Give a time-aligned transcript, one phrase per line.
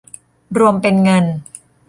[0.59, 1.25] รวมเป็นเงิน